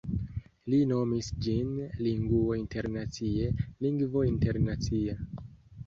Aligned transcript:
li 0.73 0.79
nomis 0.91 1.29
ĝin 1.47 1.69
Linguo 2.07 2.57
internacie, 2.63 3.55
lingvo 3.87 4.29
internacia. 4.35 5.21